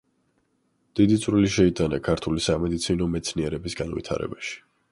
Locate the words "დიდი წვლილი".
0.99-1.49